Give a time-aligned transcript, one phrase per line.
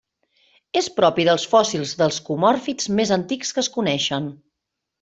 [0.79, 4.33] És propi dels fòssils dels cormòfits més antics que es coneixen.